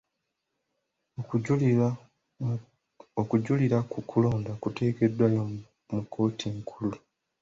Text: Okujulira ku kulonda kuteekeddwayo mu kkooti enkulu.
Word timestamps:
Okujulira 3.21 3.77
ku 3.91 3.99
kulonda 4.09 4.51
kuteekeddwayo 4.61 5.41
mu 5.89 5.99
kkooti 6.03 6.43
enkulu. 6.53 6.97